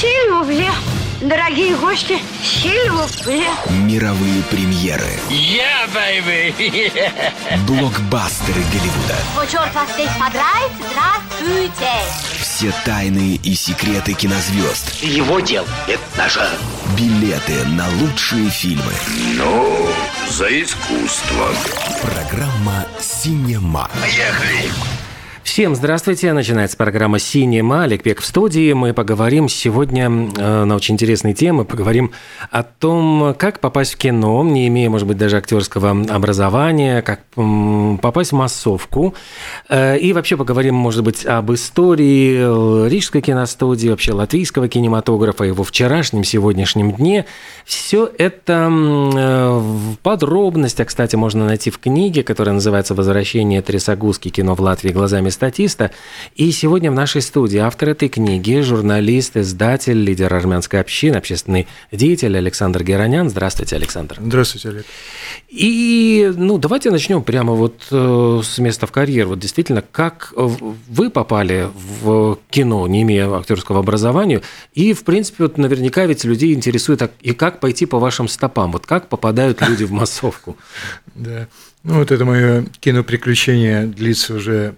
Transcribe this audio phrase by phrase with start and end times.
[0.00, 0.70] Сильвупле.
[1.20, 3.48] Дорогие гости, сильвупле.
[3.68, 5.18] Мировые премьеры.
[5.28, 6.92] Yeah, baby!
[7.66, 9.16] Блокбастеры Голливуда.
[9.36, 11.90] О, черт вас всех подрать, здравствуйте!
[12.40, 15.02] Все тайны и секреты кинозвезд.
[15.02, 16.48] Его дел– это наше.
[16.96, 18.92] Билеты на лучшие фильмы.
[19.34, 19.88] Ну,
[20.28, 21.48] за искусство.
[22.00, 23.90] Программа «Синема».
[24.00, 24.70] Поехали!
[25.50, 26.34] Всем здравствуйте.
[26.34, 27.84] Начинается программа «Синема».
[27.84, 28.74] Олег Пек в студии.
[28.74, 31.64] Мы поговорим сегодня э, на очень интересные темы.
[31.64, 32.12] Поговорим
[32.50, 38.32] о том, как попасть в кино, не имея, может быть, даже актерского образования, как попасть
[38.32, 39.14] в массовку.
[39.70, 45.64] Э, и вообще поговорим, может быть, об истории э, Рижской киностудии, вообще латвийского кинематографа, его
[45.64, 47.24] вчерашнем, сегодняшнем дне.
[47.64, 54.28] Все это в подробностях, кстати, можно найти в книге, которая называется «Возвращение Трясогузки.
[54.28, 55.92] Кино в Латвии глазами статиста».
[56.34, 62.36] И сегодня в нашей студии автор этой книги, журналист, издатель, лидер армянской общины, общественный деятель
[62.36, 63.30] Александр Геронян.
[63.30, 64.18] Здравствуйте, Александр.
[64.20, 64.86] Здравствуйте, Олег.
[65.48, 69.26] И, ну, давайте начнем прямо вот э, с места в карьер.
[69.28, 71.68] Вот действительно, как вы попали
[72.02, 74.42] в кино, не имея актерского образования,
[74.74, 78.72] и, в принципе, вот наверняка ведь людей интересует, а- и как пойти по вашим стопам,
[78.72, 80.56] вот как попадают люди в массовку?
[81.14, 81.48] Да.
[81.82, 84.76] Ну, вот это мое киноприключение длится уже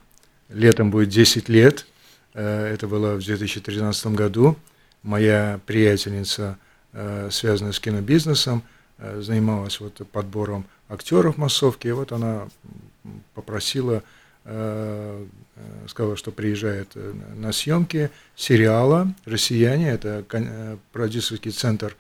[0.51, 1.87] летом будет 10 лет.
[2.35, 4.57] Э, Это было в 2013 году.
[5.03, 6.59] Моя приятельница,
[6.93, 8.63] э, связанная с кинобизнесом,
[8.99, 11.89] э, занималась вот подбором актеров массовки.
[11.89, 12.49] И вот она
[13.35, 14.03] попросила,
[15.87, 16.97] сказала, что приезжает
[17.37, 19.91] на съемки сериала «Россияне».
[19.91, 20.25] Это
[20.93, 21.97] продюсерский центр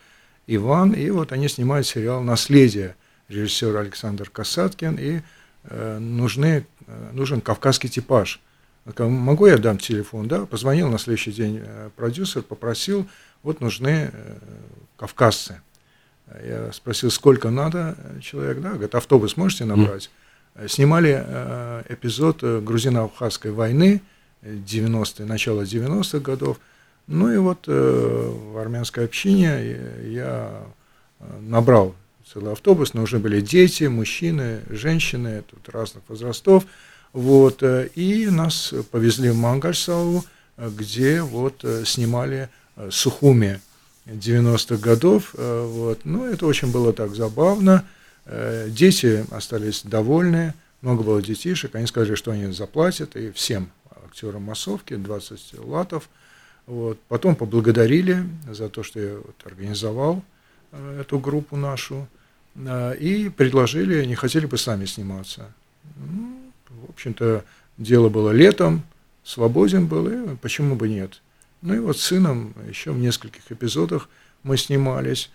[0.46, 0.92] «Иван».
[0.92, 2.96] И вот они снимают сериал «Наследие»
[3.28, 5.20] режиссер Александр Касаткин, и
[6.00, 6.66] нужны,
[7.12, 8.40] нужен кавказский типаж.
[8.88, 10.28] Сказал, Могу я дам телефон?
[10.28, 13.06] Да, позвонил на следующий день э, продюсер, попросил,
[13.42, 14.38] вот нужны э,
[14.96, 15.60] кавказцы.
[16.44, 20.10] Я спросил, сколько надо э, человек, да, говорит, автобус можете набрать?
[20.54, 24.02] Э, Снимали э, эпизод э, грузино-абхазской войны,
[24.42, 26.58] э, 90-е, начало 90-х годов.
[27.06, 30.62] Ну и вот э, в армянской общине э, я
[31.18, 31.94] э, набрал
[32.32, 36.64] целый автобус, уже были дети, мужчины, женщины, тут разных возрастов.
[37.12, 40.24] Вот, э, и нас повезли в Мангальсау,
[40.56, 43.60] где вот э, снимали э, Сухуми
[44.06, 45.34] 90-х годов.
[45.34, 46.00] Вот.
[46.04, 47.84] Ну, это очень было так забавно.
[48.26, 51.74] Дети остались довольны, много было детишек.
[51.74, 53.70] Они сказали, что они заплатят, и всем
[54.04, 56.08] актерам массовки 20 латов.
[56.66, 56.98] Вот.
[57.08, 60.24] Потом поблагодарили за то, что я вот организовал
[60.72, 62.08] эту группу нашу.
[62.66, 65.52] Э, И предложили, не хотели бы сами сниматься.
[65.96, 67.44] Ну, в общем-то,
[67.78, 68.82] дело было летом,
[69.24, 71.22] свободен был, и почему бы нет.
[71.62, 74.08] Ну и вот с сыном еще в нескольких эпизодах
[74.42, 75.30] мы снимались.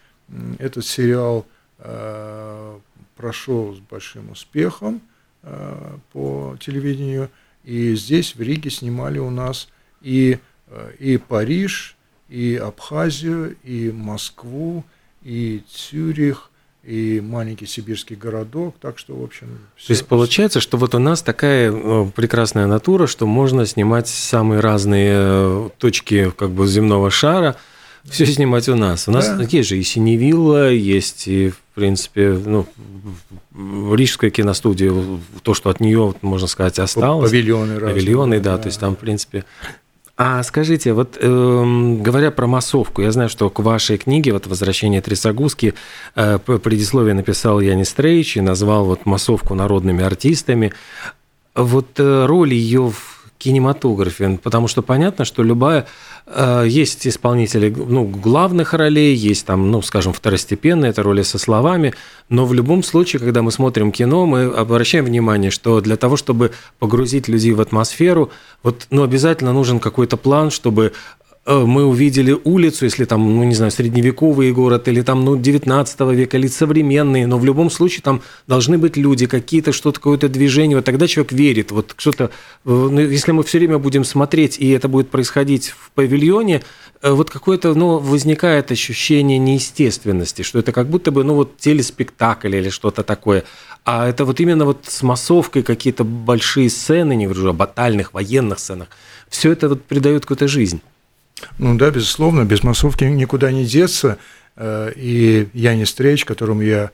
[0.57, 1.45] Этот сериал
[1.79, 2.79] э,
[3.15, 5.01] прошел с большим успехом
[5.43, 7.29] э, по телевидению.
[7.63, 9.69] И здесь, в Риге, снимали у нас
[10.01, 10.37] и,
[10.99, 11.95] и Париж,
[12.29, 14.83] и Абхазию, и Москву,
[15.23, 16.51] и Цюрих,
[16.85, 18.75] и маленький сибирский городок.
[18.79, 19.47] Так что, в общем,
[19.85, 24.59] То есть получается, что вот у нас такая э, прекрасная натура, что можно снимать самые
[24.59, 27.55] разные э, точки как бы земного шара,
[28.09, 29.07] все снимать у нас.
[29.07, 29.43] У нас Да.
[29.43, 32.67] есть же и Синевилла, есть и, в принципе, ну,
[33.95, 34.93] Рижская киностудия,
[35.41, 37.31] то, что от нее, можно сказать, осталось.
[37.31, 38.63] павильоны разные, Павильоны, да, да.
[38.63, 39.43] то есть там, в принципе...
[40.17, 45.01] А скажите, вот эм, говоря про массовку, я знаю, что к вашей книге вот «Возвращение
[45.01, 45.73] Трясогузки»
[46.15, 50.71] э, предисловие написал Янис Трейч и назвал вот массовку народными артистами.
[51.53, 55.87] Вот э, роль ее в кинематографе, потому что понятно, что любая
[56.25, 61.93] э, есть исполнители ну, главных ролей, есть там, ну, скажем, второстепенные, это роли со словами,
[62.29, 66.51] но в любом случае, когда мы смотрим кино, мы обращаем внимание, что для того, чтобы
[66.79, 68.31] погрузить людей в атмосферу,
[68.63, 70.93] вот, ну, обязательно нужен какой-то план, чтобы
[71.45, 76.37] мы увидели улицу, если там, ну, не знаю, средневековый город или там, ну, 19 века,
[76.37, 80.85] или современный, но в любом случае там должны быть люди, какие-то, что-то, какое-то движение, вот
[80.85, 82.29] тогда человек верит, вот что-то, э,
[82.65, 86.63] ну, если мы все время будем смотреть, и это будет происходить в павильоне,
[87.03, 92.55] э, вот какое-то, ну, возникает ощущение неестественности, что это как будто бы, ну, вот телеспектакль
[92.55, 93.43] или что-то такое,
[93.83, 98.57] а это вот именно вот с массовкой какие-то большие сцены, не говорю о батальных, военных
[98.57, 98.87] сценах,
[99.29, 100.81] все это вот придает какую-то жизнь.
[101.57, 104.17] Ну да, безусловно, без массовки никуда не деться.
[104.55, 106.91] Э, И Янис Трейч, которому я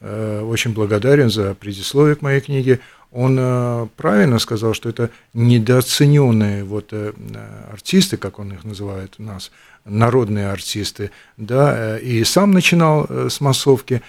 [0.00, 2.80] очень благодарен за предисловие к моей книге.
[3.10, 6.92] Он правильно сказал, что это недооцененные вот
[7.72, 9.50] артисты, как он их называет у нас,
[9.86, 14.02] народные артисты, да, и сам начинал с массовки,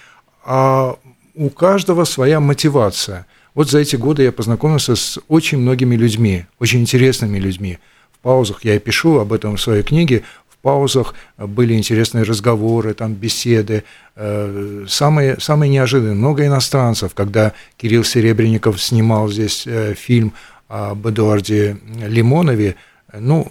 [0.44, 0.98] а
[1.34, 3.26] у каждого своя мотивация.
[3.54, 7.78] Вот за эти годы я познакомился с очень многими людьми, очень интересными людьми.
[8.20, 10.24] В паузах я и пишу об этом в своей книге.
[10.48, 13.84] В паузах были интересные разговоры, там беседы,
[14.16, 16.14] э, самые, самые неожиданные.
[16.14, 20.32] Много иностранцев, когда Кирилл Серебренников снимал здесь э, фильм
[20.68, 22.74] об Эдуарде Лимонове,
[23.12, 23.46] ну,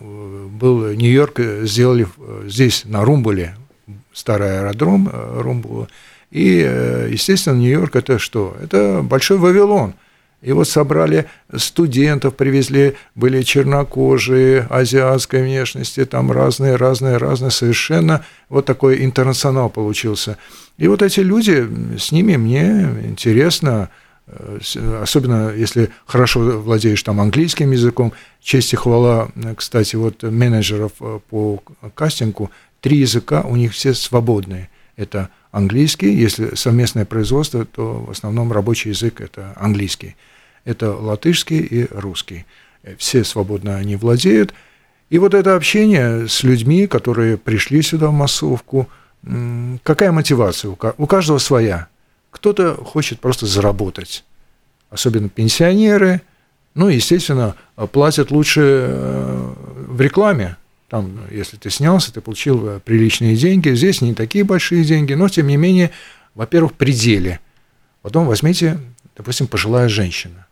[0.59, 2.07] был Нью-Йорк, сделали
[2.45, 3.55] здесь, на Румбуле,
[4.11, 5.87] старый аэродром Румбула,
[6.35, 8.57] и, э, естественно, Нью-Йорк это что?
[8.61, 9.93] Это большой Вавилон.
[10.41, 19.03] Вот собрали студентов, привезли, были чернокожие, азиатской внешности, там разные, разные, разные, совершенно вот такой
[19.03, 20.37] интернационал получился.
[20.77, 21.67] И вот эти люди,
[21.97, 23.89] с ними мне интересно,
[24.27, 24.59] э,
[25.01, 31.63] особенно если хорошо владеешь там английским языком, честь и хвала, кстати, вот менеджеров э, по
[31.95, 32.51] кастингу,
[32.81, 34.69] три языка у них все свободные.
[34.95, 36.13] Это английский.
[36.13, 40.15] Если совместное производство, то в основном рабочий язык– это английский.
[40.65, 42.45] Это латышский и русский.
[42.97, 44.53] Все свободно они владеют.
[45.09, 48.89] И вот это общение с людьми, которые пришли сюда в массовку,
[49.83, 50.71] какая мотивация?
[50.97, 51.87] У каждого своя.
[52.31, 54.25] Кто-то хочет просто заработать,
[54.89, 56.21] особенно пенсионеры.
[56.73, 57.55] Ну, естественно,
[57.93, 59.53] платят лучше э,
[59.87, 60.57] в рекламе,
[60.89, 63.73] там, если ты снялся, ты получил э, приличные деньги.
[63.73, 65.91] Здесь не такие большие деньги, но, тем не менее,
[66.35, 67.39] во-первых, пределе.
[68.01, 68.79] Потом возьмите,
[69.15, 70.45] допустим, пожилая женщина.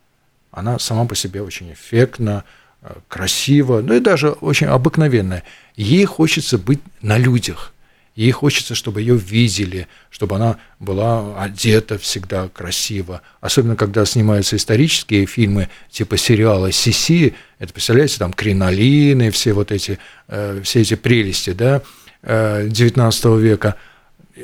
[0.51, 2.45] Она сама по себе очень эффектна,
[2.81, 5.43] э, красива, ну и даже очень обыкновенная.
[5.75, 7.72] Ей хочется быть на людях.
[8.15, 13.21] Ей хочется, чтобы ее видели, чтобы она была одета всегда красиво.
[13.41, 19.97] Особенно, когда снимаются исторические фильмы, типа сериала «Сиси», это, представляете, там кринолины, все вот эти,
[20.27, 21.81] э, все эти прелести, да,
[22.21, 23.75] XIX века.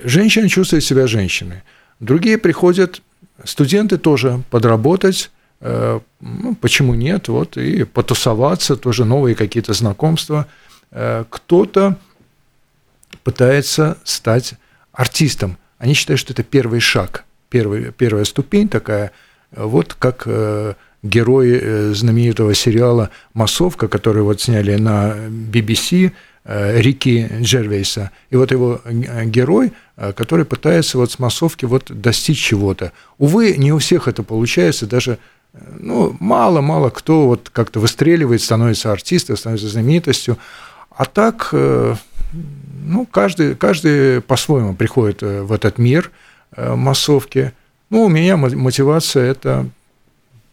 [0.03, 1.61] Женщина чувствует себя женщиной.
[1.99, 3.01] Другие приходят,
[3.43, 5.31] студенты тоже подработать,
[5.61, 10.47] э, ну, почему нет, вот, и потусоваться, тоже новые какие-то знакомства.
[10.91, 11.97] Э, кто-то
[13.23, 14.53] пытается стать
[14.91, 15.57] артистом.
[15.77, 19.11] Они считают, что это первый шаг, первый, первая ступень такая,
[19.51, 26.11] вот как э, герой э, знаменитого сериала «Массовка», который вот сняли на BBC,
[26.43, 28.11] э, Рики Джервейса.
[28.29, 28.81] И вот его
[29.25, 29.73] герой,
[30.15, 32.91] который пытается вот с массовки вот достичь чего-то.
[33.17, 35.17] Увы, не у всех это получается, даже
[35.79, 40.37] ну, мало-мало кто вот как-то выстреливает, становится артистом, становится знаменитостью.
[40.91, 41.49] А так
[42.31, 46.11] ну, каждый, каждый по-своему приходит э, в этот мир
[46.55, 47.53] э, массовки.
[47.89, 49.67] Ну, у меня мотивация– это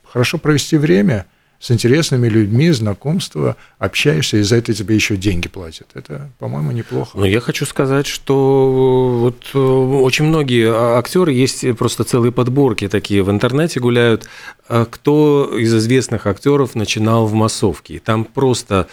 [0.04, 1.26] хорошо провести время
[1.58, 5.88] с интересными людьми, знакомства, общаешься, и за это тебе еще деньги платят.
[5.94, 7.16] Это, по-моему, неплохо.
[7.18, 12.88] Но я хочу сказать, что вот э, очень многие а, актеры, есть просто целые подборки
[12.88, 14.28] такие в интернете гуляют,
[14.68, 17.94] кто из известных актеров начинал в массовке.
[17.94, 18.88] И там просто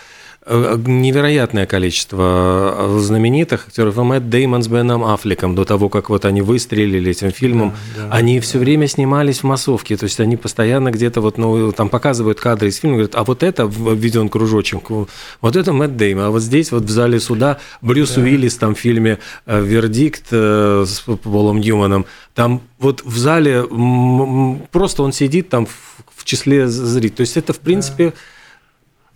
[0.45, 3.95] невероятное количество э, знаменитых актеров.
[3.95, 8.15] Мэтт Деймон с Беном Аффлеком до того, как вот они выстрелили этим фильмом, да, да,
[8.15, 8.41] они да.
[8.41, 12.67] все время снимались в массовке, то есть они постоянно где-то вот, ну, там показывают кадры
[12.67, 16.71] из фильма, говорят, а вот это введен кружочек, вот это Мэтт Деймон, а вот здесь
[16.71, 18.21] вот в зале суда Брюс да.
[18.21, 23.63] Уиллис там в фильме э, «Вердикт» с Полом Ньюманом, там вот в зале
[24.71, 25.67] просто он сидит там
[26.15, 28.09] в числе зрителей, то есть это в принципе...
[28.09, 28.15] Да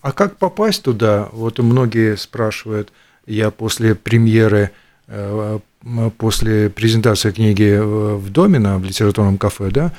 [0.01, 1.29] а как попасть туда?
[1.31, 2.91] Вот многие спрашивают.
[3.25, 4.71] Я после премьеры,
[5.07, 5.59] э,
[6.17, 9.91] после презентации книги в Домино, в литературном кафе, да,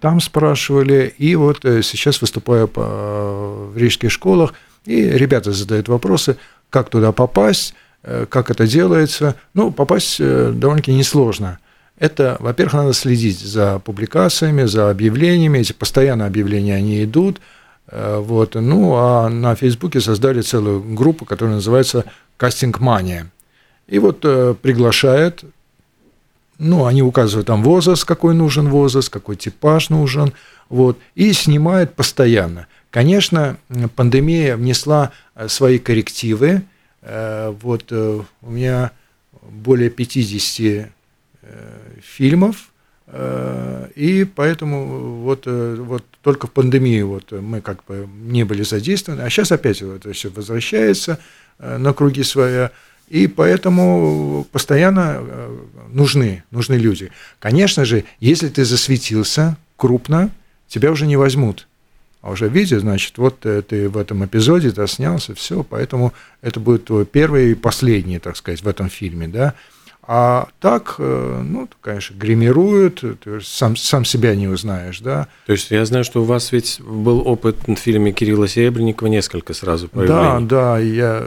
[0.00, 6.36] там спрашивали, и вот э, сейчас выступаю в рижских школах, и ребята задают вопросы,
[6.70, 9.34] как туда попасть, э, как это делается.
[9.52, 11.58] Ну, попасть довольно-таки несложно.
[11.98, 17.57] Это, во-первых, надо следить за публикациями, за объявлениями, эти постоянно объявления, они идут– Э,
[17.90, 18.54] вот.
[18.54, 22.04] Ну, а на Фейсбуке создали целую группу, которая называется
[22.36, 23.30] «Кастинг Мания».
[23.86, 25.44] И вот э, приглашают,
[26.58, 30.34] ну, они указывают там возраст, какой нужен возраст, какой типаж нужен,
[30.68, 32.66] вот, и снимают постоянно.
[32.90, 33.56] Конечно,
[33.96, 36.62] пандемия внесла э, свои коррективы.
[37.00, 38.90] Вот у меня
[39.40, 40.90] более 50
[42.02, 42.67] фильмов,
[43.10, 49.30] и поэтому вот, вот только в пандемии вот мы как бы не были задействованы, а
[49.30, 51.18] сейчас опять вот это все возвращается
[51.58, 52.70] э, на круги своя.
[53.08, 55.22] И поэтому постоянно
[55.88, 57.10] нужны, нужны люди.
[57.38, 60.30] Конечно же, если ты засветился крупно,
[60.66, 61.66] тебя уже не возьмут.
[62.20, 66.12] А уже видя, значит, вот ты в этом эпизоде ты снялся, все, поэтому
[66.42, 69.54] это будет твой первый и последний, так сказать, в этом фильме, да.
[70.10, 75.28] А так, э, ну, конечно, гримируют, ты сам, сам себя не узнаешь, да.
[75.44, 79.52] То есть я знаю, что у вас ведь был опыт в фильме Кирилла Серебренникова несколько
[79.52, 80.46] сразу проявлений.
[80.46, 81.26] Да, да, я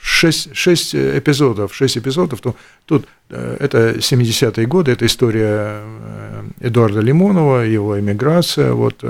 [0.00, 7.00] шесть, шесть эпизодов, шесть эпизодов, то, тут э, это 70-е годы, это история э, Эдуарда
[7.00, 9.04] Лимонова, его эмиграция, вот,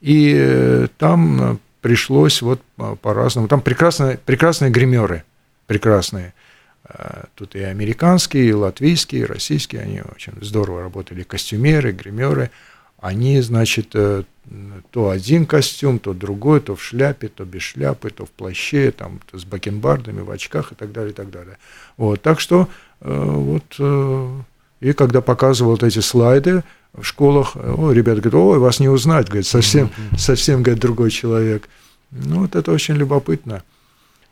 [0.00, 2.60] и там пришлось вот
[3.02, 5.22] по-разному, там прекрасные, прекрасные гримеры,
[5.68, 6.32] прекрасные,
[7.34, 12.50] тут и американские, и латвийские, и российские, они очень здорово работали, костюмеры, гримеры.
[12.98, 14.22] Они, значит, э,
[14.90, 19.20] то один костюм, то другой, то в шляпе, то без шляпы, то в плаще, там,
[19.30, 21.58] то с бакенбардами, в очках и так далее, и так далее.
[21.96, 22.68] Вот, так что
[23.00, 24.44] э, вот,
[24.80, 26.62] и когда показывал вот эти слайды
[26.92, 31.68] в школах, о, ребята говорят, ой, вас не узнать, говорит, совсем, совсем, говорит, другой человек.
[32.10, 33.62] Ну, вот это очень любопытно.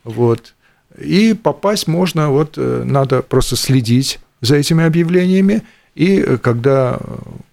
[0.03, 0.54] Вот.
[0.97, 6.99] И попасть можно, вот э, надо просто следить за этими объявлениями, и э, когда,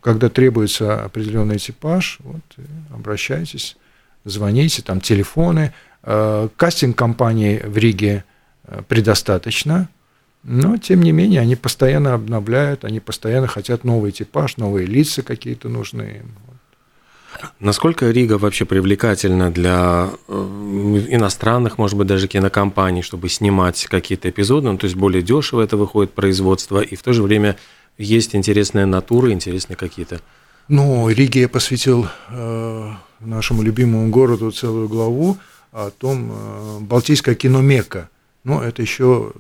[0.01, 2.63] когда требуется определенный типаж, вот, э,
[2.95, 3.77] обращайтесь,
[4.25, 5.73] звоните, там телефоны.
[6.05, 8.25] Кастинг-компаний в Риге
[8.89, 9.89] предостаточно,
[10.43, 15.69] но, тем не менее, они постоянно обновляют, они постоянно хотят новый типаж, новые лица какие-то
[15.69, 16.23] нужны.
[17.61, 20.33] Насколько Рига вообще привлекательна для э,
[21.11, 24.69] иностранных, может быть, даже кинокомпаний, чтобы снимать какие-то эпизоды?
[24.71, 27.57] Ну, то есть более дешево это выходит производство, и в то же время
[27.99, 30.21] есть интересные натуры, интересные какие-то.
[30.69, 35.39] Ну, Риге я посвятил э, нашему любимому городу целую главу
[35.73, 38.09] о том, э, Балтийское кино Мекка.
[38.45, 39.33] Ну, это еще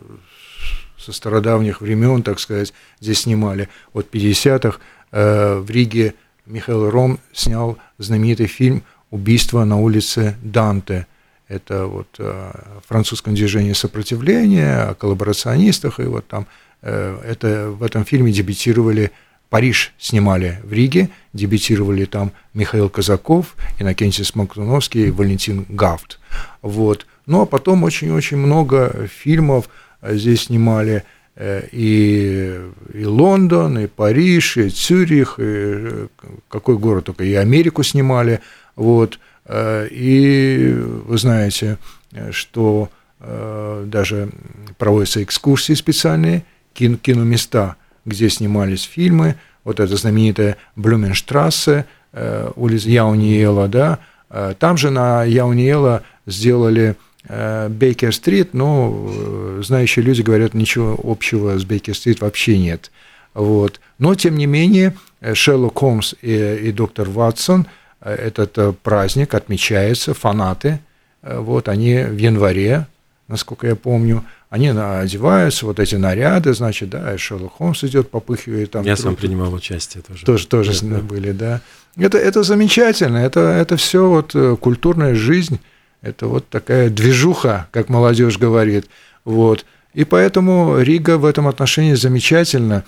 [0.99, 3.69] со стародавних времен, так сказать, здесь снимали.
[3.93, 4.79] От 50-х
[5.11, 6.15] э, в Риге
[6.47, 11.07] Михаил Ром снял знаменитый фильм «Убийство на улице Данте».
[11.49, 16.47] Это вот о э, французском движении сопротивления, о коллаборационистах, и вот там
[16.81, 19.13] э, это, в этом фильме дебютировали
[19.51, 26.19] Париж снимали в Риге, дебютировали там Михаил Казаков, Иннокентий Смоктуновский Валентин Гафт.
[26.63, 27.07] Вот.
[27.27, 29.69] Ну, а потом очень-очень много фильмов
[30.03, 32.61] здесь снимали– Э, и,
[32.93, 36.07] и Лондон, и Париж, и Цюрих, и э,
[36.49, 38.41] какой город только, и Америку снимали,
[38.77, 41.79] вот, э, и вы знаете,
[42.31, 42.91] что
[43.87, 44.31] даже
[44.79, 51.87] проводятся экскурсии специальные, кино, киноместа, где снимались фильмы, вот это знаменитая Блюменштрассе,
[52.57, 54.01] улица Яуниела, да,
[54.59, 61.65] там же на Яуниела сделали Э, Бейкер-стрит, но э, знающие люди говорят, ничего общего с
[61.65, 62.91] Бейкер-стрит вообще нет.
[63.33, 63.81] Вот.
[63.99, 67.67] Но, тем не менее, э, Шерлок Холмс и, и доктор Ватсон,
[68.01, 70.81] этот праздник отмечается, фанаты,
[71.23, 72.89] вот, они в январе,
[73.29, 78.85] насколько я помню, они одеваются, вот эти наряды, значит, да, Шерлок Холмс идет, попыхивает там.
[78.85, 80.27] Я сам принимал участие тоже.
[80.27, 80.99] Тоже, тоже да.
[80.99, 81.61] были, да.
[81.97, 85.61] Это, это замечательно, это, это все вот культурная жизнь,
[86.03, 88.87] это вот такая движуха, как молодежь говорит.
[89.25, 89.65] Вот.
[89.95, 92.85] И поэтому Рига в этом отношении замечательна.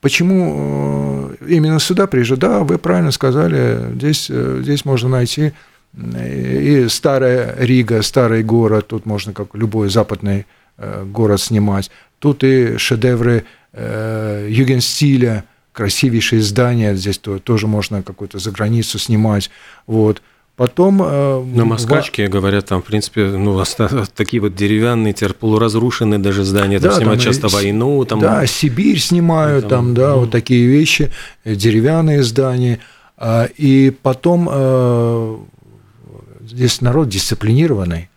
[0.00, 2.40] Почему э, именно сюда приезжают?
[2.40, 5.52] Да, вы правильно сказали, здесь, э, здесь можно найти
[5.96, 10.44] и старая Рига, старый город, тут можно как любой западный
[10.76, 11.90] э, город снимать.
[12.18, 19.50] Тут и шедевры югенстиля, красивейшие здания, здесь тоже можно какую-то за границу снимать.
[19.88, 20.22] Вот.
[20.56, 21.02] Потом...
[21.02, 22.30] Э, На Москачке, в...
[22.30, 23.60] говорят, там, в принципе, ну,
[24.14, 28.04] такие вот деревянные, теперь полуразрушенные даже здания, там да, снимают там, часто войну.
[28.04, 30.20] Там, да, Сибирь снимают, там, там да, ну...
[30.20, 31.10] вот такие вещи,
[31.44, 32.78] э, деревянные здания.
[33.16, 35.36] А, и потом э,
[36.46, 38.08] здесь народ дисциплинированный.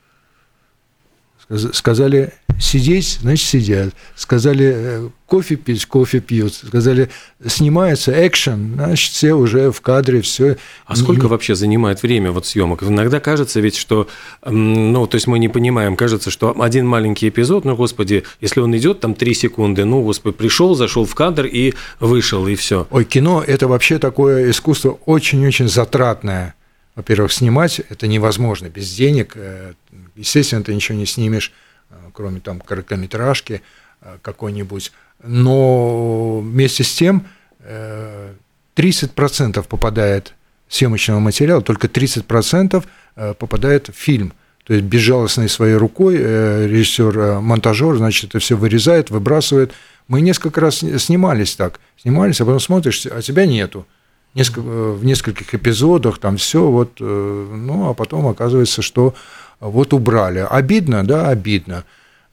[1.49, 3.93] Сказали сидеть, значит, сидят.
[4.15, 6.53] Сказали э, кофе пить, кофе пьют.
[6.53, 7.09] Сказали
[7.45, 10.57] снимается экшен, значит, все уже в кадре, все.
[10.85, 12.83] А сколько вообще занимает время вот съемок?
[12.83, 14.07] Иногда кажется ведь, что,
[14.45, 18.75] ну, то есть мы не понимаем, кажется, что один маленький эпизод, ну, господи, если он
[18.75, 22.87] идет там три секунды, ну, господи, пришел, зашел в кадр и вышел, и все.
[22.89, 26.55] Ой, кино– это вообще такое искусство очень-очень затратное.
[26.95, 29.37] Во-первых, снимать это невозможно без денег.
[30.17, 31.51] Э, естественно, ты ничего не снимешь,
[31.89, 33.61] э, кроме там короткометражки
[34.01, 34.91] э, какой-нибудь.
[35.23, 37.25] Но вместе с тем
[38.75, 40.35] 30% попадает
[40.69, 42.85] съемочного материала, только 30%
[43.39, 44.31] попадает в фильм.
[44.63, 49.73] то есть безжалостной своей рукой режиссер-монтажер, значит, это все вырезает, выбрасывает.
[50.07, 53.87] Мы несколько раз снимались так, снимались, а потом смотришь, а тебя нету.
[54.35, 59.15] Несколько, в нескольких эпизодах там все вот, ну, а потом оказывается, что
[59.59, 60.45] вот убрали.
[60.49, 61.83] Обидно, да, обидно.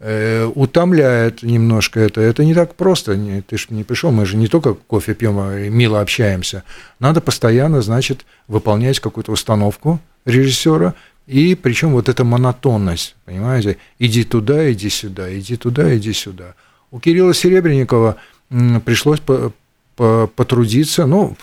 [0.00, 2.20] Э, утомляет немножко это.
[2.20, 3.18] Это не так просто.
[3.46, 6.64] Ты же не пришел, мы же не только кофе пьем, а мило общаемся.
[7.00, 10.94] Надо постоянно, значит, выполнять какую-то установку режиссера.
[11.26, 16.54] И причем вот эта монотонность, понимаете, иди туда, иди сюда, иди туда, иди сюда.
[16.90, 18.16] У Кирилла Серебренникова
[18.84, 19.20] пришлось
[19.96, 21.36] потрудиться, ну,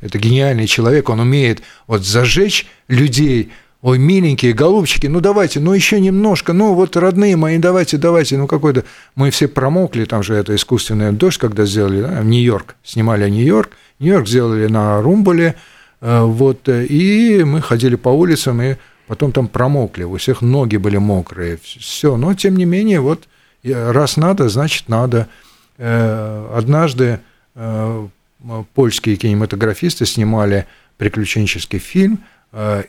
[0.00, 3.50] это гениальный человек, он умеет вот зажечь людей
[3.86, 8.48] Ой, миленькие, голубчики, ну давайте, ну еще немножко, ну вот родные мои, давайте, давайте, ну
[8.48, 8.82] какой-то...
[9.14, 14.26] Мы все промокли, там же это искусственный дождь, когда сделали, да, Нью-Йорк, снимали Нью-Йорк, Нью-Йорк
[14.26, 15.54] сделали на Румболе,
[16.00, 18.74] э, вот, и мы ходили по улицам, и
[19.06, 23.28] потом там промокли, у всех ноги были мокрые, все, но тем не менее, вот,
[23.62, 25.28] раз надо, значит надо.
[25.78, 27.20] Э, однажды
[27.54, 28.08] э,
[28.74, 30.66] польские кинематографисты снимали
[30.98, 32.18] приключенческий фильм–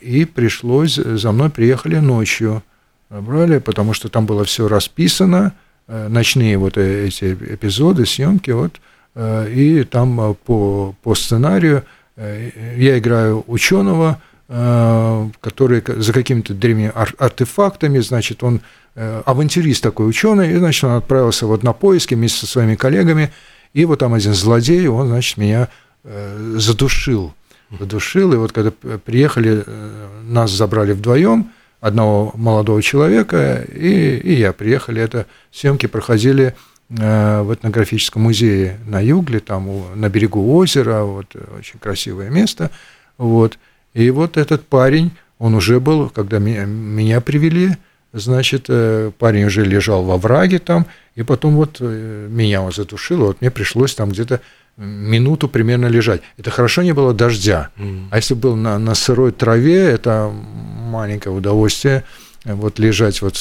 [0.00, 2.62] и пришлось, за мной приехали ночью,
[3.10, 5.52] брали, потому что там было все расписано,
[5.86, 8.80] э, ночные вот э, эти эпизоды, съемки, вот,
[9.14, 11.84] э, и там по, по сценарию
[12.16, 18.60] я играю ученого, который за какими-то древними артефактами, значит, он
[18.96, 23.30] авантюрист такой ученый, и, значит, он отправился вот на поиски вместе со своими коллегами,
[23.72, 25.68] и вот там один злодей, он, значит, меня
[26.02, 27.34] задушил
[27.70, 28.32] задушил.
[28.32, 35.00] И вот когда приехали, э, нас забрали вдвоем, одного молодого человека и, и я приехали.
[35.00, 36.54] Это съемки проходили
[36.90, 42.70] э, в этнографическом музее на Югле, там на берегу озера, вот очень красивое место.
[43.16, 43.58] Вот.
[43.94, 47.76] И вот этот парень, он уже был, когда меня, меня привели,
[48.12, 53.40] значит, э, парень уже лежал во враге там, и потом вот меня он задушил, вот
[53.40, 54.40] мне пришлось там где-то
[54.78, 56.22] минуту примерно лежать.
[56.36, 57.70] Это хорошо не было дождя.
[57.76, 58.08] Mm.
[58.10, 62.04] А если был на, на сырой траве, это маленькое удовольствие
[62.44, 63.36] вот лежать вот.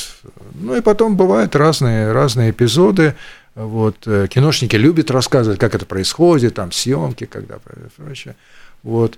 [0.55, 3.13] Ну и потом бывают разные, разные эпизоды.
[3.55, 7.57] Вот, э, киношники любят рассказывать, как это происходит, там съемки, когда
[7.95, 8.35] прочее.
[8.83, 9.17] Вот.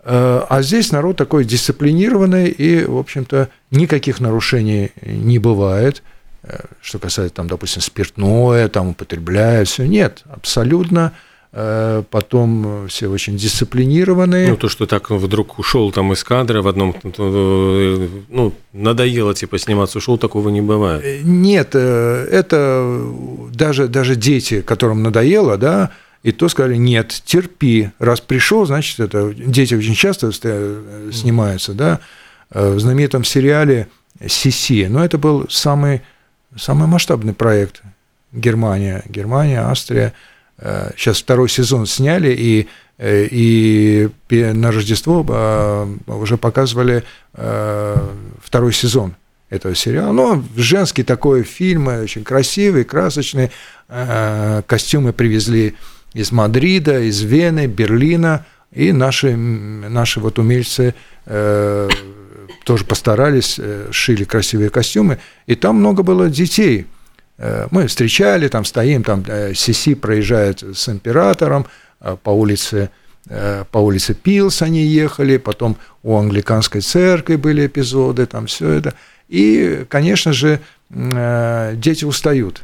[0.00, 6.02] Э, а здесь народ такой дисциплинированный, и, в общем-то, никаких нарушений не бывает.
[6.42, 9.86] Э, что касается, там, допустим, спиртное, там, употребляют, все.
[9.86, 14.48] Нет, абсолютно Э, потом все очень дисциплинированные.
[14.48, 19.58] Ну, то, что так вдруг ушел там из кадра в одном, э, ну, надоело типа
[19.58, 21.04] сниматься, ушел, такого не бывает.
[21.04, 23.06] Э, нет, это
[23.52, 25.90] даже, даже дети, которым надоело, да,
[26.22, 30.32] и то сказали, нет, терпи, раз пришел, значит, это дети очень часто
[31.12, 32.00] снимаются, да,
[32.48, 33.88] в знаменитом сериале
[34.26, 36.00] «Сиси», но это был самый,
[36.56, 37.82] самый масштабный проект
[38.32, 40.14] Германия, Германия, Австрия–
[40.96, 47.02] Сейчас второй сезон сняли, и, э, и на Рождество а, уже показывали
[47.34, 47.96] э,
[48.40, 49.14] второй сезон
[49.50, 50.12] этого сериала.
[50.12, 53.50] Ну, женский такой фильм, очень красивый, красочный.
[53.88, 55.74] Э, костюмы привезли
[56.14, 60.94] из Мадрида, из Вены, Берлина, и наши, наши вот умельцы
[62.64, 63.60] тоже постарались,
[63.90, 66.86] шили красивые костюмы, и там много было детей–
[67.70, 71.66] мы встречали, там стоим, там э, Сиси проезжает с императором
[72.00, 72.90] э, по улице,
[73.70, 78.94] по улице Пилс они ехали, потом у англиканской церкви были эпизоды, там все это.
[79.28, 80.58] И, конечно же,
[80.90, 82.62] дети устают.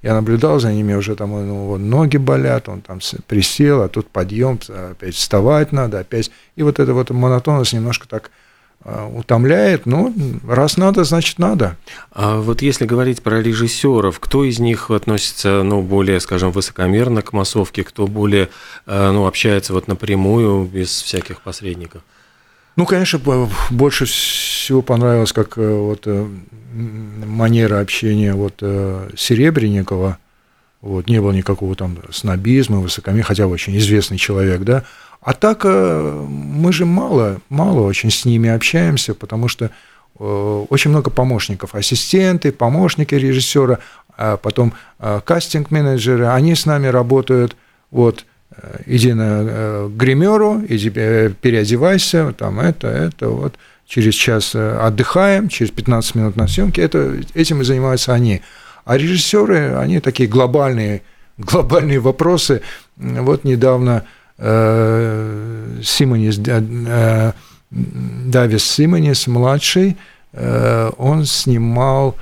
[0.00, 4.58] Я наблюдал за ними уже там, ну, ноги болят, он там присел, а тут подъем,
[4.92, 6.30] опять вставать надо, опять.
[6.56, 8.47] И вот эта вот монотонность немножко так Э,
[8.84, 10.12] утомляет, но
[10.46, 11.76] раз надо, значит надо.
[12.12, 17.32] А вот если говорить про режиссеров, кто из них относится, ну, более, скажем, высокомерно к
[17.32, 18.48] массовке, кто более,
[18.86, 22.02] э, ну, общается вот напрямую, без всяких посредников?
[22.76, 23.20] Ну, конечно,
[23.70, 26.06] больше всего понравилось, как э, вот
[26.72, 28.62] манера общения вот
[29.16, 30.18] Серебренникова,
[30.80, 34.84] вот, не было никакого там снобизма, высокомерия, хотя очень известный человек, да,
[35.20, 39.70] а так э, мы же мало, мало очень с ними общаемся, потому что
[40.18, 43.80] э, очень много помощников, ассистенты, помощники режиссера,
[44.16, 47.56] а потом э, кастинг-менеджеры, они с нами работают,
[47.90, 48.24] вот,
[48.86, 53.54] иди на гримеру, иди переодевайся, там это, это, вот,
[53.86, 58.42] через час отдыхаем, через 15 минут на съемке, это, этим и занимаются они.
[58.88, 61.02] А режиссеры, они такие глобальные,
[61.36, 62.62] глобальные вопросы.
[62.96, 64.04] Вот недавно
[64.38, 67.32] Э, Симонис, э,
[67.70, 69.96] Давис Симонис, младший,
[70.32, 72.16] он снимал,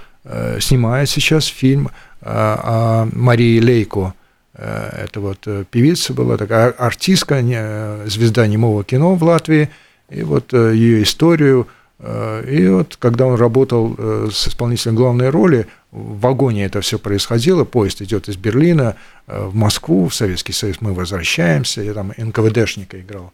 [0.61, 1.91] снимает сейчас фильм
[2.23, 4.15] о Марии Лейко.
[4.55, 7.41] Это вот певица была, такая артистка,
[8.07, 9.69] звезда немого кино в Латвии.
[10.09, 13.97] И вот ее историю и вот когда он работал
[14.31, 20.09] с исполнителем главной роли, в вагоне это все происходило, поезд идет из Берлина в Москву,
[20.09, 23.33] в Советский Союз, мы возвращаемся, я там НКВДшника играл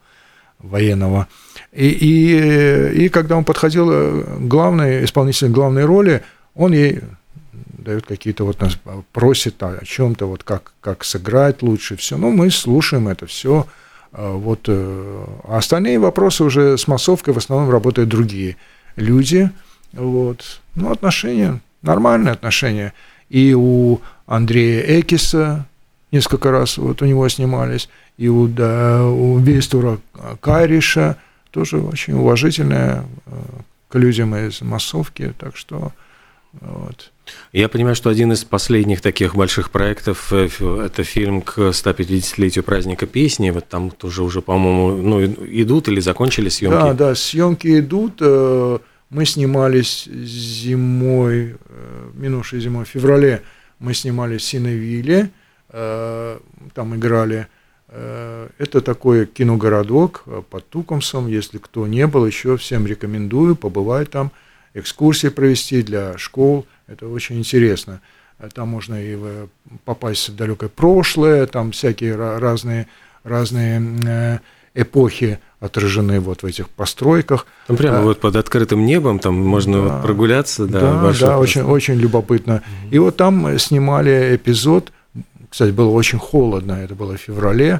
[0.63, 1.27] военного.
[1.71, 6.23] И, и, и когда он подходил э, главный, исполнитель главной роли,
[6.55, 7.01] он ей
[7.51, 8.77] дает какие-то вот нас
[9.11, 12.17] просит о чем-то, вот как, как сыграть лучше, все.
[12.17, 13.67] Ну, мы слушаем это все.
[14.13, 18.57] А вот, э, а остальные вопросы уже с массовкой в основном работают другие
[18.95, 19.49] люди.
[19.91, 20.61] Вот.
[20.75, 22.93] Ну, отношения, нормальные отношения.
[23.29, 25.65] И у Андрея Экиса
[26.11, 29.99] несколько раз вот у него снимались и у, да, у Вейстура
[30.39, 31.17] Кайриша
[31.51, 33.31] тоже очень уважительная э,
[33.89, 35.91] к людям из массовки, так что
[36.61, 37.11] вот.
[37.51, 40.47] Я понимаю, что один из последних таких больших проектов э,–
[40.85, 43.49] это фильм к 150-летию праздника песни.
[43.51, 46.75] Вот там тоже уже, по-моему, ну, идут или закончили съемки?
[46.75, 48.17] Да, да, съемки идут.
[48.19, 51.55] Э, мы снимались зимой,
[52.15, 53.43] минувшей зимой, в феврале
[53.79, 54.41] мы снимали в
[56.73, 57.47] там играли
[57.95, 61.27] Э, это такой киногородок э, под Тукомсом.
[61.27, 64.31] Если кто не был еще, всем рекомендую побывать там,
[64.73, 66.65] экскурсии провести для школ.
[66.87, 68.01] Это очень интересно.
[68.39, 69.17] Э, там можно и
[69.85, 72.87] попасть в далекое прошлое, там всякие разные,
[73.23, 74.41] разные
[74.75, 77.45] эпохи отражены вот в этих постройках.
[77.67, 80.65] Там прямо а, вот под открытым небом, там можно да, вот прогуляться.
[80.65, 82.63] Да, да, да очень, очень любопытно.
[82.63, 82.89] Mm-hmm.
[82.91, 84.91] И вот там снимали эпизод–
[85.53, 87.79] кстати, было очень холодно, это было в феврале,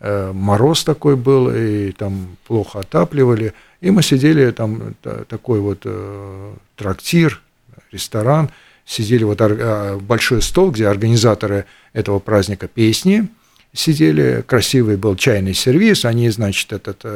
[0.00, 3.52] э, мороз такой был, и там плохо отапливали.
[3.82, 4.94] И мы сидели, там
[5.28, 7.42] такой вот э, трактир,
[7.92, 8.50] ресторан,
[8.84, 13.28] сидели вот э, большой стол, где организаторы этого праздника песни
[13.72, 17.06] сидели, красивый был чайный сервис, они, значит, этот,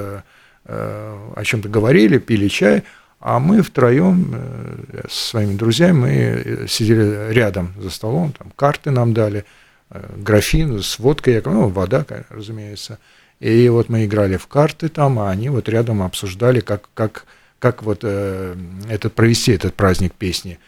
[0.64, 2.82] о чем-то говорили, пили чай,
[3.20, 9.44] а мы втроем со своими друзьями мы сидели рядом за столом, там карты нам дали–
[9.90, 12.98] Э, графин с водкой, ну, вода, разумеется.
[13.38, 17.26] И вот мы играли в карты там, а они вот рядом обсуждали, как, как,
[17.58, 18.56] как вот э,
[18.88, 20.58] этот, провести этот праздник песни.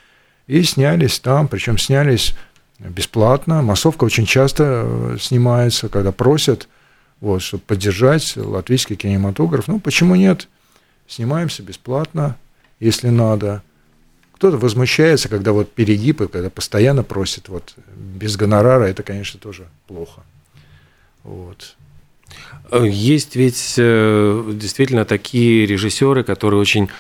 [0.47, 2.35] И снялись там, причем снялись
[2.79, 3.63] бесплатно.
[3.63, 6.69] Массовка очень часто э, снимается, когда просят,
[7.21, 9.69] вот, чтобы поддержать латвийский кинематограф.
[9.69, 10.49] Ну, почему нет?
[11.07, 12.37] Снимаемся бесплатно,
[12.81, 13.63] если надо.
[14.35, 20.23] Кто-то возмущается, когда вот перегибы, когда постоянно просит вот без гонорара, это, конечно, тоже плохо.
[21.25, 21.75] Вот.
[22.73, 26.91] Есть ведь э, действительно такие режиссеры, которые очень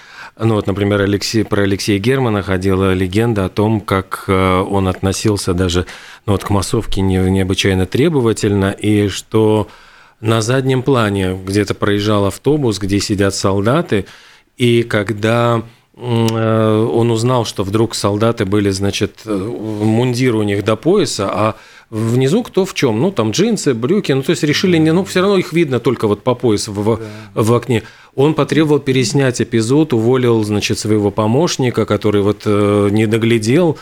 [0.40, 5.52] ну вот, например, Алексей, про Алексея Германа ходила легенда о том, как э, он относился
[5.52, 5.84] даже
[6.26, 9.66] ну, вот, к массовке необычайно требовательно, и что
[10.20, 14.06] на заднем плане где-то проезжал автобус, где сидят солдаты,
[14.56, 15.64] и когда
[16.00, 21.56] Э, он узнал, что вдруг солдаты были, значит, э, мундир у них до пояса, а
[21.90, 23.00] внизу кто в чем?
[23.00, 26.06] Ну, там джинсы, брюки, ну, то есть решили, не, ну, все равно их видно только
[26.06, 27.00] вот по поясу в,
[27.34, 27.82] в окне.
[28.14, 33.78] Он потребовал переснять эпизод, уволил, значит, своего помощника, который вот э, не доглядел,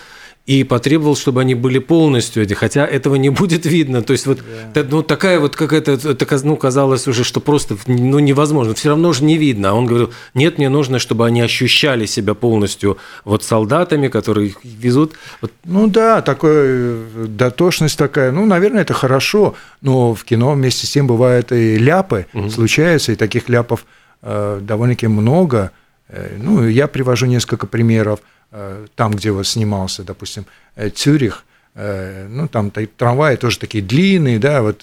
[0.46, 4.02] и потребовал, чтобы они были полностью, хотя этого не будет видно.
[4.02, 4.38] То есть вот
[4.72, 4.85] да.
[4.88, 5.98] ну, такая вот какая-то,
[6.44, 9.70] ну, казалось уже, что просто ну, невозможно, все равно же не видно.
[9.70, 14.61] А он говорил, нет, мне нужно, чтобы они ощущали себя полностью вот солдатами, которые их
[14.62, 15.14] везут.
[15.40, 15.52] Вот.
[15.64, 21.09] Ну да, такая дотошность такая, ну, наверное, это хорошо, но в кино вместе с тем
[21.09, 22.50] бывают и ляпы, угу.
[22.50, 23.85] случаются, и таких ляпов
[24.22, 25.72] э, довольно-таки много.
[26.09, 32.26] Э, ну, я привожу несколько примеров– Э, там, где вот снимался, допустим, э, Цюрих, э,
[32.28, 34.80] ну, там трамваи тоже такие длинные, да, вот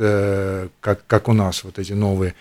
[0.79, 2.35] как, как у нас, вот эти новые.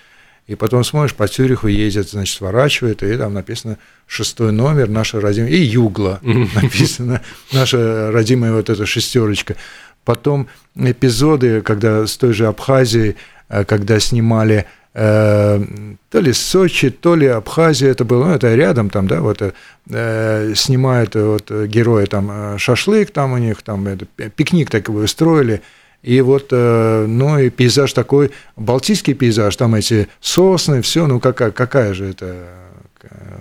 [0.48, 5.50] И потом смотришь, по Цюриху ездят, значит, сворачивают, и там написано шестой номер, наша родимая,
[5.50, 9.56] и Югла написано, наша родимая вот эта шестерочка.
[10.04, 13.16] Потом эпизоды, когда с той же Абхазией,
[13.48, 19.06] когда снимали Э, то ли Сочи, то ли Абхазия это было, ну, это рядом там,
[19.08, 24.68] да, вот э, снимают вот герои там э, шашлык там у них, там это, пикник
[24.68, 25.62] такой устроили,
[26.02, 31.52] и вот, э, ну и пейзаж такой, балтийский пейзаж, там эти сосны, все, ну какая,
[31.52, 32.48] какая же это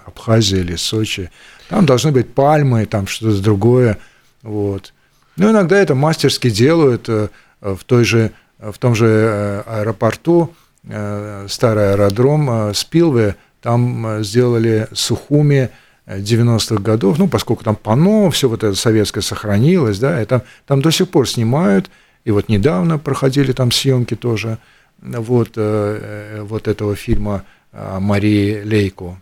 [0.06, 1.30] Абхазия или Сочи,
[1.68, 3.98] там должны быть пальмы, там что-то другое,
[4.42, 4.94] вот.
[5.36, 12.50] Ну, иногда это мастерски делают в той же, в том же аэропорту, Э, старый аэродром
[12.50, 15.70] э, Спилве, там э, сделали Сухуми,
[16.08, 20.82] 90-х годов, ну, поскольку там пано, все вот это советское сохранилось, да, и там, там
[20.82, 21.90] до сих пор снимают,
[22.26, 24.58] и вот недавно проходили там съемки тоже,
[25.00, 29.22] вот, вот этого фильма Марии Лейко,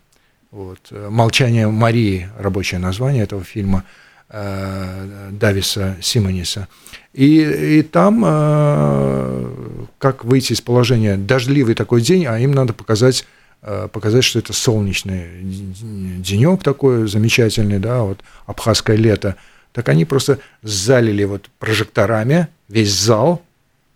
[0.51, 3.83] вот, «Молчание Марии», рабочее название этого фильма–
[4.31, 6.67] Э, Дависа Симониса.
[7.13, 9.49] И, и там, э,
[9.97, 13.25] как выйти из положения, дождливый такой день, а им надо показать,
[13.61, 19.35] э, показать, что это солнечный денек такой замечательный, да, вот абхазское лето.
[19.71, 23.41] Так они просто залили вот прожекторами весь зал,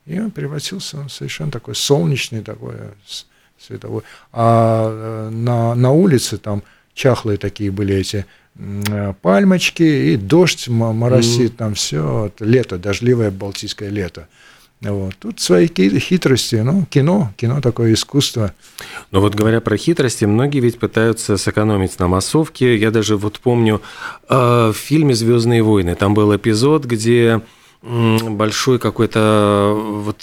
[0.05, 2.75] и он превратился в совершенно такой солнечный такой
[3.59, 4.01] световой.
[4.31, 8.42] А на, на улице там чахлые такие были эти Э,
[9.21, 11.57] пальмочки, и дождь моросит, mm.
[11.57, 14.27] там все, лето, дождливое балтийское лето.
[14.81, 15.15] Вот.
[15.17, 18.53] Тут свои хитрости, ну, кино, кино такое искусство.
[19.11, 22.75] Но вот говоря про хитрости, многие ведь пытаются сэкономить на массовке.
[22.75, 23.81] Я даже вот помню
[24.27, 27.41] э, в фильме «Звездные войны», там был эпизод, где
[27.83, 30.21] большой какой-то вот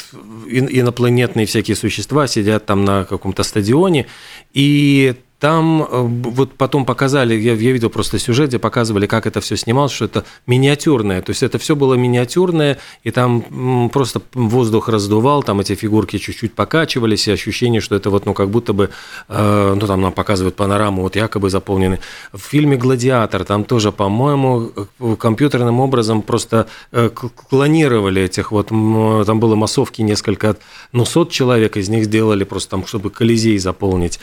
[0.49, 4.07] инопланетные всякие существа сидят там на каком-то стадионе,
[4.55, 9.41] и там э, вот потом показали, я, я видел просто сюжет, где показывали, как это
[9.41, 11.23] все снималось, что это миниатюрное.
[11.23, 16.53] То есть это все было миниатюрное, и там просто воздух раздувал, там эти фигурки чуть-чуть
[16.53, 18.91] покачивались, и ощущение, что это вот, ну, как будто бы,
[19.29, 22.01] э, ну, там нам показывают панораму, вот якобы заполнены.
[22.35, 27.09] В фильме «Гладиатор» там тоже, по-моему, э, компьютерным образом просто э,
[27.49, 30.57] клонировали этих вот, там было массовки несколько,
[30.93, 34.21] ну, сот человек, из них сделали просто там, чтобы Колизей заполнить.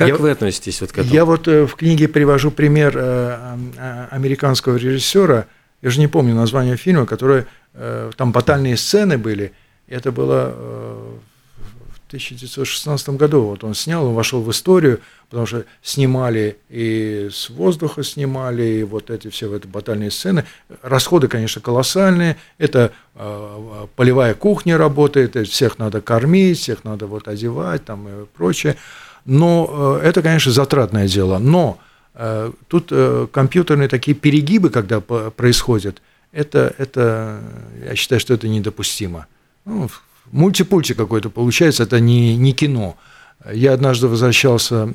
[0.00, 1.12] Как я, вы относитесь вот к этому?
[1.12, 5.44] Я вот э, в книге привожу пример э, э, американского режиссера,
[5.82, 7.44] я же не помню название фильма, который
[8.16, 9.52] там батальные сцены были.
[9.86, 10.52] Это было
[11.88, 13.42] в 1916 году.
[13.42, 18.82] Вот он снял, он вошел в историю, потому что снимали и с воздуха снимали, и
[18.82, 20.44] вот эти все вот батальные сцены.
[20.82, 22.36] Расходы, конечно, колоссальные.
[22.58, 22.92] Это
[23.96, 28.76] полевая кухня работает, всех надо кормить, всех надо вот одевать там и прочее.
[29.24, 31.38] Но э, это, конечно, затратное дело.
[31.38, 31.78] Но
[32.14, 36.02] э, тут э, компьютерные такие перегибы, когда происходят,
[36.32, 37.40] это, это,
[37.84, 39.26] я считаю, что это недопустимо.
[39.64, 39.88] Ну,
[40.30, 42.96] мультипульти какой-то получается, это не, не кино.
[43.52, 44.92] Я однажды возвращался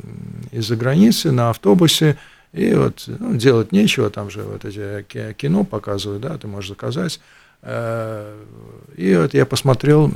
[0.52, 2.18] из-за границы на автобусе,
[2.54, 7.20] и вот ну, делать нечего, там же вот эти кино показывают, да, ты можешь заказать.
[7.64, 10.12] И вот я посмотрел,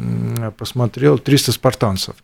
[0.57, 2.15] посмотрел «300 спартанцев».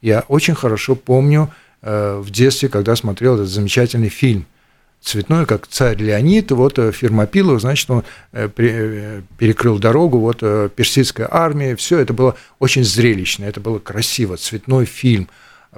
[0.00, 4.46] Я очень хорошо помню э, в детстве, когда смотрел этот замечательный фильм
[5.00, 10.40] цветной, как царь Леонид, вот э, Фермопилов, значит, он э, перекрыл дорогу, вот
[10.74, 15.28] персидская армия, все это было очень зрелищно, это было красиво, цветной фильм,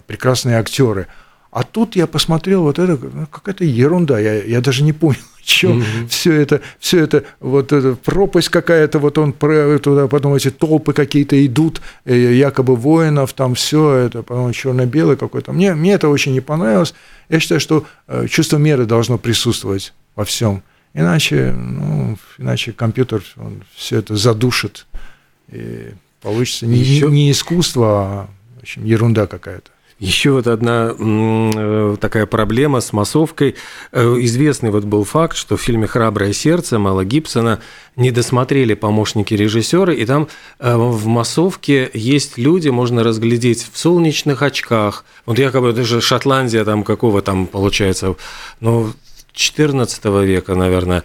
[0.06, 1.06] прекрасные актеры.
[1.50, 5.80] А тут я посмотрел вот это, ну, какая-то ерунда, я, я даже не понял, чем
[5.80, 6.06] mm-hmm.
[6.08, 11.44] все это, все это, вот эта пропасть какая-то, вот он туда, потом эти толпы какие-то
[11.44, 15.52] идут, э, якобы воинов, там все это, потом черно-белый какой-то.
[15.52, 16.94] Мне, мне это очень не понравилось.
[17.28, 20.62] Я считаю, что э, чувство меры должно присутствовать во всем.
[20.94, 24.86] Иначе, ну, иначе компьютер он все это задушит.
[25.48, 25.88] И
[26.20, 27.06] получится не, Еще...
[27.06, 29.70] не искусство, а в общем, ерунда какая-то.
[30.00, 33.56] Еще вот одна э, такая проблема с массовкой.
[33.92, 37.60] Э, известный вот был факт, что в фильме «Храброе сердце» Мала Гибсона
[37.96, 44.40] не досмотрели помощники режиссера, и там э, в массовке есть люди, можно разглядеть в солнечных
[44.40, 45.04] очках.
[45.26, 48.16] Вот якобы даже Шотландия там какого там получается,
[48.60, 48.94] ну,
[49.34, 51.04] 14 века, наверное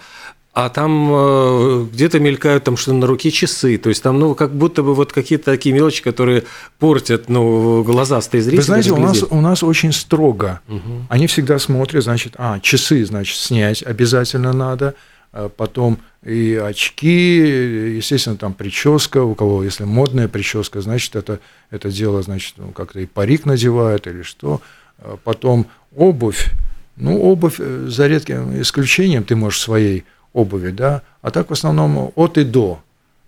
[0.56, 4.56] а там э, где-то мелькают там что на руке часы, то есть там, ну, как
[4.56, 6.46] будто бы вот какие-то такие мелочи, которые
[6.80, 8.62] портят, ну, глазастые зрители.
[8.62, 10.62] Вы знаете, у нас, у нас очень строго.
[10.70, 11.08] Угу.
[11.10, 14.96] Они всегда смотрят, значит, а, часы, значит, снять обязательно надо,
[15.34, 21.92] а потом и очки, естественно, там прическа, у кого, если модная прическа, значит, это, это
[21.92, 24.62] дело, значит, ну, как-то и парик надевают или что,
[25.00, 26.50] а потом обувь,
[26.96, 32.12] ну, обувь, э, за редким исключением, ты можешь своей обуви, да, а так в основном
[32.16, 32.80] от и до.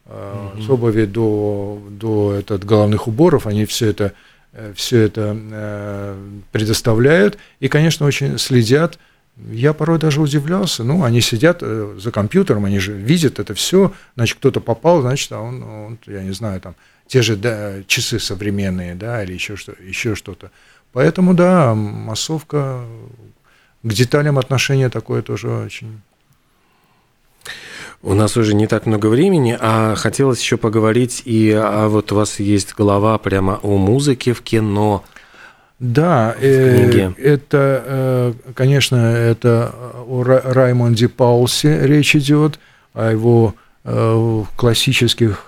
[0.05, 0.61] Угу.
[0.61, 4.13] С обуви до, до этот, головных уборов, они все это,
[4.53, 6.15] э, все это э,
[6.51, 8.99] предоставляют и, конечно, очень следят.
[9.51, 14.37] Я порой даже удивлялся, ну, они сидят за компьютером, они же видят это все, значит,
[14.39, 16.73] кто-то попал, значит, а он, он я не знаю, там,
[17.05, 20.49] те же да, часы современные, да, или еще, что, еще что-то.
[20.91, 22.83] Поэтому, да, массовка
[23.83, 26.01] к деталям отношения такое тоже очень
[28.03, 32.15] у нас уже не так много времени, а хотелось еще поговорить и а вот у
[32.15, 35.03] вас есть голова прямо о музыке в кино.
[35.79, 39.73] Да, э, это, э, конечно, это
[40.07, 42.59] о Раймонде Паулсе речь идет,
[42.93, 45.45] о его э, классических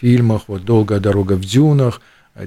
[0.00, 2.00] фильмах, вот «Долгая дорога в дюнах»,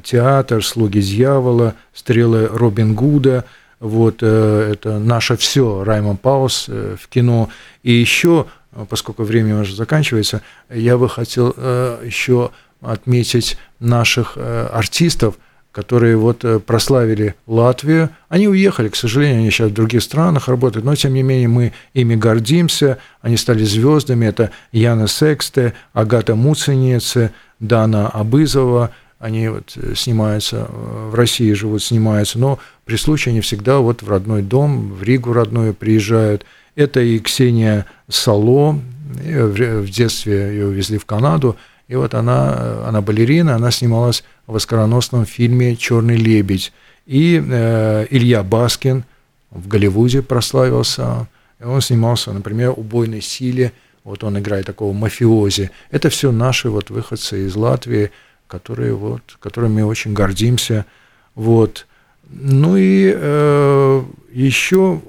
[0.04, 3.46] «Театр», «Слуги дьявола», «Стрелы Робин Гуда»,
[3.80, 7.50] вот это наше все, Раймон Паус в кино.
[7.84, 8.48] И еще,
[8.86, 15.36] поскольку время уже заканчивается, я бы хотел еще отметить наших артистов–
[15.78, 18.10] которые вот э, прославили Латвию.
[18.30, 21.72] Они уехали, к сожалению, они сейчас в других странах работают, но тем не менее мы
[21.94, 22.98] ими гордимся.
[23.22, 24.26] Они стали звездами.
[24.26, 28.90] Это Яна Сексте, Агата Муценице, Дана Абызова.
[29.20, 34.02] Они вот э, снимаются, э, в России живут, снимаются, но при случае они всегда вот
[34.02, 36.44] в родной дом, в Ригу родную приезжают.
[36.78, 43.56] Это и Ксения Сало, в детстве ее увезли в Канаду, и вот она, она балерина,
[43.56, 46.72] она снималась в оскароносном фильме «Черный лебедь».
[47.08, 49.06] И э, Илья Баскин
[49.50, 51.28] в Голливуде прославился.
[51.64, 53.72] Он снимался, например, «Убойной силе».
[54.04, 55.72] Вот он играет такого мафиози.
[55.90, 58.12] Это все наши вот выходцы из Латвии,
[58.46, 60.86] которые вот, которыми очень гордимся.
[61.34, 61.88] Вот.
[62.30, 65.02] Ну и э, еще,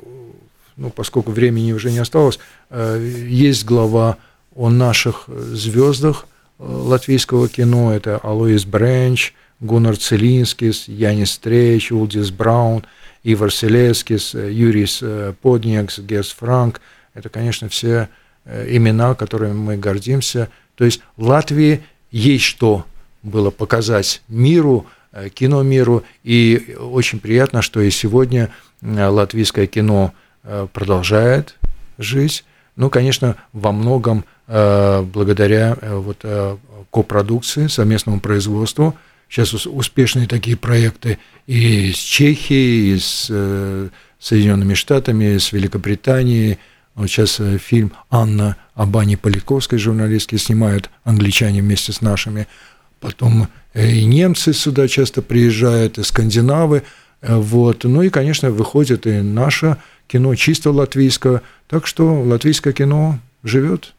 [0.79, 2.39] ну, поскольку времени уже не осталось,
[2.71, 4.17] э, есть глава
[4.55, 6.27] о наших звездах–
[6.59, 7.93] латвийского кино.
[7.93, 12.85] Это Алоис Бренч, Гуннар Целинскис, Янис Стрейч, Улдис Браун,
[13.25, 16.81] Ивар Селескис, Юрис э, Подниакс, Герс Франк.
[17.15, 18.09] Это, конечно, все
[18.45, 20.49] э, имена, которыми мы гордимся.
[20.77, 22.87] То есть Латвии есть что
[23.23, 30.15] было показать миру, э, киномиру, и очень приятно, что и сегодня латвийское кино
[30.73, 31.57] продолжает
[31.99, 32.45] жить.
[32.77, 36.57] Ну, конечно, во многом Э, благодаря э, вот э,
[36.91, 38.97] копродукции, совместному производству.
[39.29, 43.27] Сейчас успешные такие проекты и с Чехией, и с
[44.19, 46.59] Соединенными Штатами, и с Великобританией.
[46.95, 52.49] Вот сейчас фильм «Анна» Абани Поляковской, журналистки, снимают англичане вместе с нашими.
[53.01, 56.85] Потом и немцы сюда часто приезжают, и скандинавы.
[57.23, 57.85] Вот.
[57.85, 59.77] Ну и, конечно, выходит и наше
[60.07, 61.43] кино чисто латвийское.
[61.67, 63.95] Так что латвийское кино живет.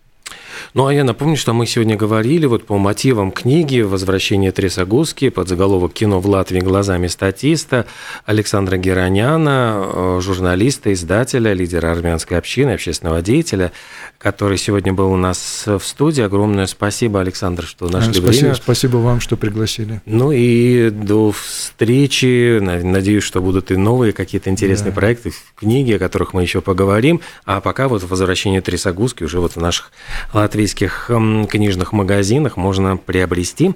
[0.73, 5.47] Ну, а я напомню, что мы сегодня говорили вот по мотивам книги «Возвращение Тресогуски» под
[5.47, 7.85] заголовок «Кино в Латвии глазами статиста»
[8.25, 13.71] Александра Героняна, э, журналиста, издателя, лидера армянской общины, общественного деятеля,
[14.17, 16.21] который сегодня был у нас в студии.
[16.21, 18.55] Огромное спасибо, Александр, что нашли спасибо, время.
[18.55, 20.01] Спасибо вам, что пригласили.
[20.05, 22.59] Ну и до встречи.
[22.59, 24.95] Надеюсь, что будут и новые какие-то интересные да.
[24.95, 27.21] проекты, книги, о которых мы еще поговорим.
[27.45, 29.91] А пока вот «Возвращение Тресогуски» уже вот в наших
[30.33, 31.09] латвийских
[31.49, 33.75] книжных магазинах можно приобрести.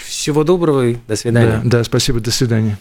[0.00, 1.60] Всего доброго и до свидания.
[1.64, 2.78] Да, да спасибо, до свидания.